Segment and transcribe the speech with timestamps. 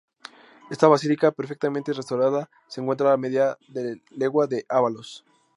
[0.71, 3.55] Esta basílica, perfectamente restaurada, se encuentra a media
[4.09, 5.23] legua de Ábalos.